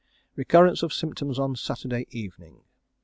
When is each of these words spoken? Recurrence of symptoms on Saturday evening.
Recurrence 0.35 0.81
of 0.81 0.91
symptoms 0.93 1.37
on 1.37 1.55
Saturday 1.55 2.07
evening. 2.09 2.63